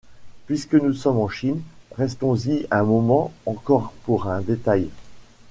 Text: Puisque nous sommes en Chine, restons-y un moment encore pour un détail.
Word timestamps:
Puisque 0.47 0.73
nous 0.73 0.93
sommes 0.93 1.19
en 1.19 1.29
Chine, 1.29 1.61
restons-y 1.95 2.65
un 2.71 2.81
moment 2.81 3.31
encore 3.45 3.93
pour 4.03 4.25
un 4.29 4.41
détail. 4.41 4.89